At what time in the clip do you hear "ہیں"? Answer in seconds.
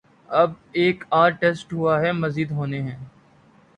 2.81-2.97